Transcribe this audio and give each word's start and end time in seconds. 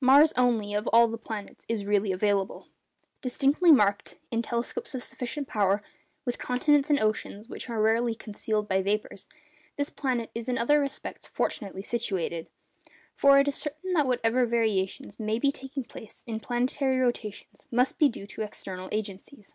Mars 0.00 0.32
only, 0.36 0.74
of 0.74 0.86
all 0.92 1.08
the 1.08 1.18
planets, 1.18 1.66
is 1.68 1.84
really 1.84 2.12
available. 2.12 2.68
Distinctly 3.20 3.72
marked 3.72 4.16
(in 4.30 4.40
telescopes 4.40 4.94
of 4.94 5.02
sufficient 5.02 5.48
power) 5.48 5.82
with 6.24 6.38
continents 6.38 6.88
and 6.88 7.00
oceans, 7.00 7.48
which 7.48 7.68
are 7.68 7.82
rarely 7.82 8.14
concealed 8.14 8.68
by 8.68 8.80
vapours, 8.80 9.26
this 9.74 9.90
planet 9.90 10.30
is 10.36 10.48
in 10.48 10.56
other 10.56 10.78
respects 10.78 11.26
fortunately 11.26 11.82
situated. 11.82 12.46
For 13.16 13.40
it 13.40 13.48
is 13.48 13.56
certain 13.56 13.92
that 13.94 14.06
whatever 14.06 14.46
variations 14.46 15.18
may 15.18 15.40
be 15.40 15.50
taking 15.50 15.82
place 15.82 16.22
in 16.28 16.38
planetary 16.38 17.00
rotations 17.00 17.66
must 17.72 17.98
be 17.98 18.08
due 18.08 18.28
to 18.28 18.42
external 18.42 18.88
agencies. 18.92 19.52